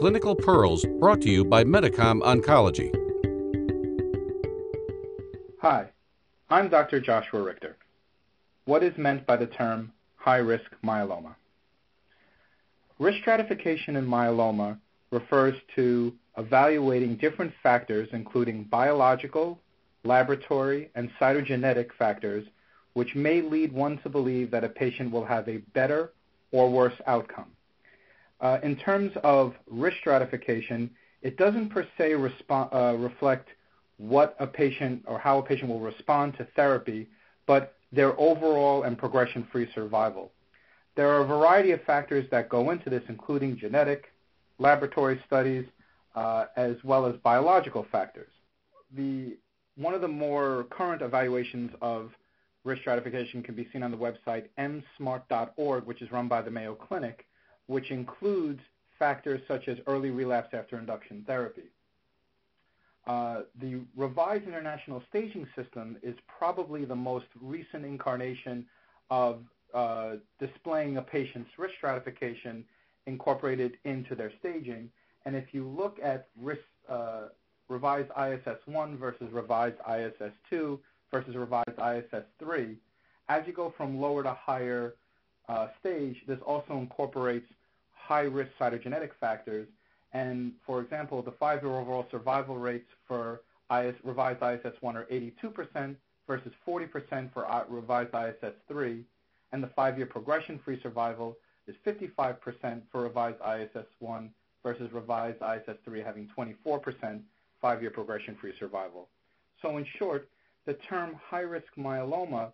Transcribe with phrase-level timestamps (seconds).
[0.00, 2.90] Clinical Pearls brought to you by Medicom Oncology.
[5.60, 5.90] Hi,
[6.48, 7.02] I'm Dr.
[7.02, 7.76] Joshua Richter.
[8.64, 11.34] What is meant by the term high risk myeloma?
[12.98, 14.78] Risk stratification in myeloma
[15.10, 19.58] refers to evaluating different factors, including biological,
[20.04, 22.46] laboratory, and cytogenetic factors,
[22.94, 26.10] which may lead one to believe that a patient will have a better
[26.52, 27.52] or worse outcome.
[28.40, 30.90] Uh, in terms of risk stratification,
[31.22, 33.48] it doesn't per se uh, reflect
[33.98, 37.06] what a patient or how a patient will respond to therapy,
[37.46, 40.32] but their overall and progression-free survival.
[40.96, 44.06] There are a variety of factors that go into this, including genetic,
[44.58, 45.66] laboratory studies,
[46.14, 48.30] uh, as well as biological factors.
[48.96, 49.36] The,
[49.76, 52.10] one of the more current evaluations of
[52.64, 56.74] risk stratification can be seen on the website msmart.org, which is run by the Mayo
[56.74, 57.26] Clinic,
[57.70, 58.60] which includes
[58.98, 61.70] factors such as early relapse after induction therapy.
[63.06, 68.66] Uh, the revised international staging system is probably the most recent incarnation
[69.08, 72.64] of uh, displaying a patient's risk stratification
[73.06, 74.90] incorporated into their staging.
[75.24, 77.26] And if you look at risk, uh,
[77.68, 80.76] revised ISS1 versus revised ISS2
[81.12, 82.74] versus revised ISS3,
[83.28, 84.96] as you go from lower to higher
[85.48, 87.46] uh, stage, this also incorporates
[88.10, 89.68] high-risk cytogenetic factors.
[90.12, 95.94] And for example, the five-year overall survival rates for IS, revised ISS1 are 82%
[96.26, 99.04] versus 40% for revised ISS3,
[99.52, 101.36] and the five-year progression-free survival
[101.68, 104.28] is 55% for revised ISS1
[104.64, 107.20] versus revised ISS3 having 24%
[107.62, 109.06] five-year progression-free survival.
[109.62, 110.28] So in short,
[110.66, 112.50] the term high-risk myeloma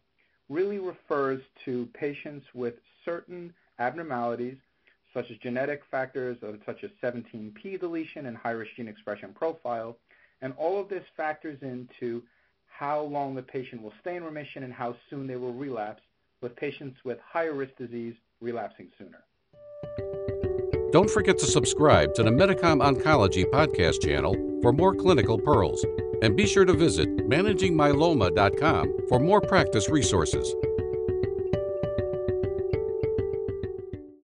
[0.50, 2.74] really refers to patients with
[3.06, 4.56] certain abnormalities
[5.17, 6.36] such as genetic factors
[6.67, 9.97] such as 17p deletion and high-risk gene expression profile.
[10.42, 12.23] And all of this factors into
[12.68, 16.02] how long the patient will stay in remission and how soon they will relapse,
[16.42, 19.24] with patients with higher risk disease relapsing sooner.
[20.92, 25.83] Don't forget to subscribe to the Medicom Oncology podcast channel for more clinical pearls.
[26.20, 30.55] And be sure to visit managingmyeloma.com for more practice resources.